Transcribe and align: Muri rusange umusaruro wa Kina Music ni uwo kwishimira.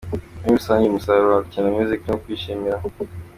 Muri 0.39 0.55
rusange 0.57 0.85
umusaruro 0.87 1.31
wa 1.33 1.43
Kina 1.49 1.73
Music 1.75 1.99
ni 2.01 2.09
uwo 2.11 2.19
kwishimira. 2.23 2.77